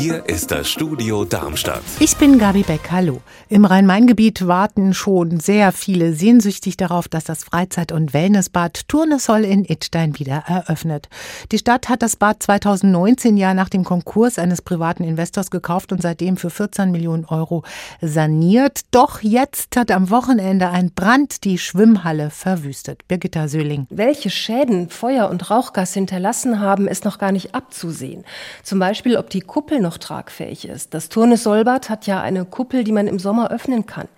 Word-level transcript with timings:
Hier 0.00 0.28
ist 0.28 0.52
das 0.52 0.70
Studio 0.70 1.24
Darmstadt. 1.24 1.82
Ich 1.98 2.16
bin 2.16 2.38
Gabi 2.38 2.62
Beck. 2.62 2.92
Hallo. 2.92 3.20
Im 3.48 3.64
Rhein-Main-Gebiet 3.64 4.46
warten 4.46 4.94
schon 4.94 5.40
sehr 5.40 5.72
viele 5.72 6.12
sehnsüchtig 6.12 6.76
darauf, 6.76 7.08
dass 7.08 7.24
das 7.24 7.42
Freizeit- 7.42 7.90
und 7.90 8.14
Wellnessbad 8.14 8.86
Turnesol 8.86 9.44
in 9.44 9.64
Idstein 9.64 10.16
wieder 10.16 10.44
eröffnet. 10.46 11.08
Die 11.50 11.58
Stadt 11.58 11.88
hat 11.88 12.02
das 12.02 12.14
Bad 12.14 12.44
2019 12.44 13.36
ja 13.36 13.54
nach 13.54 13.68
dem 13.68 13.82
Konkurs 13.82 14.38
eines 14.38 14.62
privaten 14.62 15.02
Investors 15.02 15.50
gekauft 15.50 15.90
und 15.90 16.00
seitdem 16.00 16.36
für 16.36 16.50
14 16.50 16.92
Millionen 16.92 17.24
Euro 17.24 17.64
saniert. 18.00 18.82
Doch 18.92 19.22
jetzt 19.22 19.76
hat 19.76 19.90
am 19.90 20.10
Wochenende 20.10 20.68
ein 20.68 20.92
Brand 20.92 21.42
die 21.42 21.58
Schwimmhalle 21.58 22.30
verwüstet. 22.30 23.02
Birgitta 23.08 23.48
Söhling. 23.48 23.88
Welche 23.90 24.30
Schäden 24.30 24.90
Feuer 24.90 25.28
und 25.28 25.50
Rauchgas 25.50 25.92
hinterlassen 25.92 26.60
haben, 26.60 26.86
ist 26.86 27.04
noch 27.04 27.18
gar 27.18 27.32
nicht 27.32 27.56
abzusehen. 27.56 28.24
Zum 28.62 28.78
Beispiel, 28.78 29.16
ob 29.16 29.28
die 29.30 29.40
Kuppel 29.40 29.80
noch 29.80 29.87
tragfähig 29.96 30.68
ist. 30.68 30.92
Das 30.92 31.08
Turnes 31.08 31.44
Solbad 31.44 31.88
hat 31.88 32.06
ja 32.06 32.20
eine 32.20 32.44
Kuppel, 32.44 32.84
die 32.84 32.92
man 32.92 33.06
im 33.06 33.18
Sommer 33.18 33.50
öffnen 33.50 33.86
kann. 33.86 34.08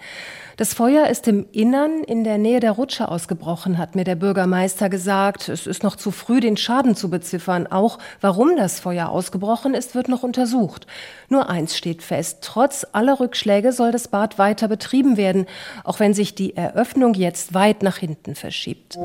Das 0.61 0.75
Feuer 0.75 1.07
ist 1.07 1.27
im 1.27 1.47
Innern 1.53 2.05
in 2.05 2.23
der 2.23 2.37
Nähe 2.37 2.61
der 2.61 2.73
Rutsche 2.73 3.09
ausgebrochen, 3.09 3.79
hat 3.79 3.97
mir 3.97 4.05
der 4.05 4.15
Bürgermeister 4.15 4.91
gesagt. 4.91 5.49
Es 5.49 5.67
ist 5.67 5.83
noch 5.83 5.97
zu 5.97 6.11
früh, 6.11 6.41
den 6.41 6.59
Schaden 6.59 6.95
zu 6.95 7.09
beziffern. 7.09 7.67
Auch 7.67 7.99
warum 8.21 8.59
das 8.59 8.79
Feuer 8.79 9.09
ausgebrochen 9.09 9.73
ist, 9.73 9.95
wird 9.95 10.09
noch 10.09 10.23
untersucht. 10.23 10.87
Nur 11.31 11.49
eins 11.49 11.79
steht 11.79 12.03
fest. 12.03 12.41
Trotz 12.43 12.87
aller 12.93 13.21
Rückschläge 13.21 13.73
soll 13.73 13.91
das 13.91 14.09
Bad 14.09 14.37
weiter 14.37 14.69
betrieben 14.69 15.17
werden, 15.17 15.47
auch 15.83 15.99
wenn 15.99 16.13
sich 16.13 16.35
die 16.35 16.55
Eröffnung 16.55 17.15
jetzt 17.15 17.55
weit 17.55 17.83
nach 17.83 17.97
hinten 17.97 18.35
verschiebt. 18.35 18.99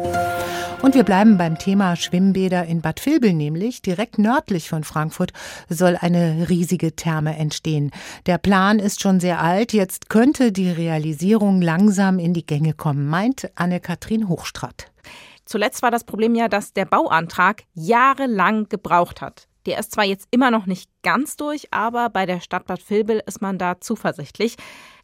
Und 0.82 0.94
wir 0.94 1.04
bleiben 1.04 1.38
beim 1.38 1.58
Thema 1.58 1.96
Schwimmbäder 1.96 2.66
in 2.66 2.82
Bad 2.82 3.04
Vilbel, 3.06 3.32
nämlich 3.32 3.82
direkt 3.82 4.20
nördlich 4.20 4.68
von 4.68 4.84
Frankfurt 4.84 5.32
soll 5.70 5.98
eine 6.00 6.48
riesige 6.50 6.98
Therme 6.98 7.38
entstehen. 7.38 7.92
Der 8.26 8.40
Plan 8.40 8.80
ist 8.80 9.02
schon 9.02 9.22
sehr 9.22 9.42
alt. 9.42 9.72
Jetzt 9.72 10.10
könnte 10.10 10.52
die 10.52 10.70
Realisierung 10.70 11.45
Sanierung 11.46 11.62
langsam 11.62 12.18
in 12.18 12.34
die 12.34 12.46
Gänge 12.46 12.74
kommen, 12.74 13.08
meint 13.08 13.52
Anne-Kathrin 13.54 14.28
Hochstratt. 14.28 14.92
Zuletzt 15.46 15.84
war 15.84 15.92
das 15.92 16.04
Problem 16.04 16.34
ja, 16.34 16.48
dass 16.48 16.74
der 16.74 16.86
Bauantrag 16.86 17.66
jahrelang 17.76 18.68
gebraucht 18.68 19.22
hat. 19.22 19.48
Der 19.68 19.78
ist 19.78 19.92
zwar 19.92 20.06
jetzt 20.06 20.28
immer 20.32 20.50
noch 20.50 20.66
nicht 20.66 20.90
ganz 21.04 21.38
durch, 21.38 21.68
aber 21.72 22.10
bei 22.10 22.26
der 22.26 22.40
Stadt 22.40 22.66
Bad 22.66 22.90
Vilbel 22.90 23.22
ist 23.28 23.44
man 23.44 23.60
da 23.60 23.80
zuversichtlich. 23.80 24.56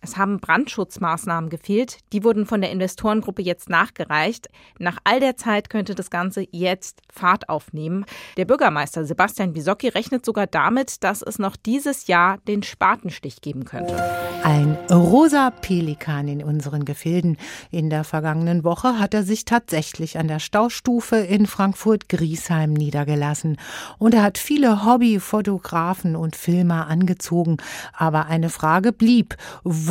Es 0.03 0.17
haben 0.17 0.39
Brandschutzmaßnahmen 0.39 1.51
gefehlt. 1.51 1.99
Die 2.11 2.23
wurden 2.23 2.47
von 2.47 2.59
der 2.59 2.71
Investorengruppe 2.71 3.43
jetzt 3.43 3.69
nachgereicht. 3.69 4.49
Nach 4.79 4.97
all 5.03 5.19
der 5.19 5.37
Zeit 5.37 5.69
könnte 5.69 5.93
das 5.93 6.09
Ganze 6.09 6.47
jetzt 6.51 7.01
Fahrt 7.13 7.49
aufnehmen. 7.49 8.05
Der 8.35 8.45
Bürgermeister 8.45 9.05
Sebastian 9.05 9.53
Bisocchi 9.53 9.89
rechnet 9.89 10.25
sogar 10.25 10.47
damit, 10.47 11.03
dass 11.03 11.21
es 11.21 11.37
noch 11.37 11.55
dieses 11.55 12.07
Jahr 12.07 12.39
den 12.47 12.63
Spatenstich 12.63 13.41
geben 13.41 13.63
könnte. 13.63 13.95
Ein 14.43 14.75
rosa 14.89 15.51
Pelikan 15.51 16.27
in 16.27 16.43
unseren 16.43 16.83
Gefilden. 16.83 17.37
In 17.69 17.91
der 17.91 18.03
vergangenen 18.03 18.63
Woche 18.63 18.97
hat 18.97 19.13
er 19.13 19.21
sich 19.21 19.45
tatsächlich 19.45 20.17
an 20.17 20.27
der 20.27 20.39
Staustufe 20.39 21.17
in 21.17 21.45
Frankfurt-Griesheim 21.45 22.73
niedergelassen. 22.73 23.57
Und 23.99 24.15
er 24.15 24.23
hat 24.23 24.39
viele 24.39 24.83
Hobbyfotografen 24.83 26.15
und 26.15 26.35
Filmer 26.35 26.87
angezogen. 26.87 27.57
Aber 27.93 28.25
eine 28.25 28.49
Frage 28.49 28.93
blieb. 28.93 29.37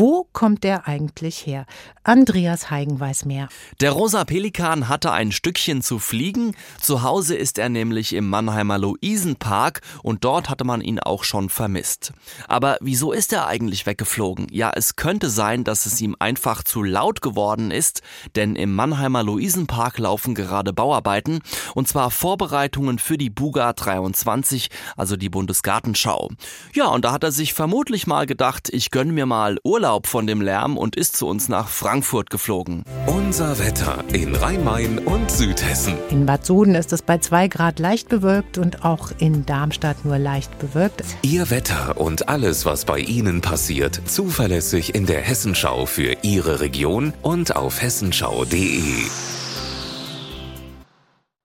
Wo 0.00 0.26
kommt 0.32 0.64
der 0.64 0.88
eigentlich 0.88 1.44
her? 1.44 1.66
Andreas 2.04 2.70
Heigen 2.70 2.98
weiß 2.98 3.26
mehr. 3.26 3.50
Der 3.82 3.92
rosa 3.92 4.24
Pelikan 4.24 4.88
hatte 4.88 5.12
ein 5.12 5.30
Stückchen 5.30 5.82
zu 5.82 5.98
fliegen. 5.98 6.56
Zu 6.80 7.02
Hause 7.02 7.36
ist 7.36 7.58
er 7.58 7.68
nämlich 7.68 8.14
im 8.14 8.26
Mannheimer 8.26 8.78
Luisenpark 8.78 9.82
und 10.02 10.24
dort 10.24 10.48
hatte 10.48 10.64
man 10.64 10.80
ihn 10.80 11.00
auch 11.00 11.22
schon 11.22 11.50
vermisst. 11.50 12.14
Aber 12.48 12.78
wieso 12.80 13.12
ist 13.12 13.34
er 13.34 13.46
eigentlich 13.46 13.84
weggeflogen? 13.84 14.46
Ja, 14.50 14.72
es 14.74 14.96
könnte 14.96 15.28
sein, 15.28 15.64
dass 15.64 15.84
es 15.84 16.00
ihm 16.00 16.16
einfach 16.18 16.64
zu 16.64 16.82
laut 16.82 17.20
geworden 17.20 17.70
ist, 17.70 18.00
denn 18.36 18.56
im 18.56 18.74
Mannheimer 18.74 19.22
Luisenpark 19.22 19.98
laufen 19.98 20.34
gerade 20.34 20.72
Bauarbeiten 20.72 21.40
und 21.74 21.88
zwar 21.88 22.10
Vorbereitungen 22.10 22.98
für 22.98 23.18
die 23.18 23.28
Buga 23.28 23.74
23, 23.74 24.70
also 24.96 25.18
die 25.18 25.28
Bundesgartenschau. 25.28 26.30
Ja, 26.72 26.86
und 26.86 27.04
da 27.04 27.12
hat 27.12 27.22
er 27.22 27.32
sich 27.32 27.52
vermutlich 27.52 28.06
mal 28.06 28.24
gedacht, 28.24 28.70
ich 28.72 28.90
gönne 28.90 29.12
mir 29.12 29.26
mal 29.26 29.58
Urlaub 29.62 29.89
Urlaub 29.90 30.06
von 30.06 30.28
dem 30.28 30.40
Lärm 30.40 30.78
und 30.78 30.94
ist 30.94 31.16
zu 31.16 31.26
uns 31.26 31.48
nach 31.48 31.66
Frankfurt 31.66 32.30
geflogen. 32.30 32.84
Unser 33.06 33.58
Wetter 33.58 34.04
in 34.12 34.36
Rhein-Main 34.36 35.00
und 35.00 35.28
Südhessen. 35.32 35.94
In 36.10 36.26
Bad 36.26 36.46
Soden 36.46 36.76
ist 36.76 36.92
es 36.92 37.02
bei 37.02 37.18
2 37.18 37.48
Grad 37.48 37.80
leicht 37.80 38.08
bewölkt 38.08 38.56
und 38.56 38.84
auch 38.84 39.10
in 39.18 39.46
Darmstadt 39.46 40.04
nur 40.04 40.16
leicht 40.16 40.56
bewölkt. 40.60 41.02
Ihr 41.22 41.50
Wetter 41.50 42.00
und 42.00 42.28
alles, 42.28 42.66
was 42.66 42.84
bei 42.84 43.00
Ihnen 43.00 43.40
passiert, 43.40 44.00
zuverlässig 44.04 44.94
in 44.94 45.06
der 45.06 45.22
Hessenschau 45.22 45.86
für 45.86 46.18
Ihre 46.22 46.60
Region 46.60 47.12
und 47.22 47.56
auf 47.56 47.82
hessenschau.de. 47.82 48.94